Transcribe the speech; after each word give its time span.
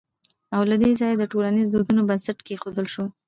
او 0.55 0.61
له 0.69 0.75
دې 0.81 0.91
ځايه 0.99 1.15
د 1.19 1.23
ټولنيزو 1.31 1.69
دودونو 1.73 2.01
بنسټ 2.09 2.37
کېښودل 2.47 2.87
شو 2.93 3.05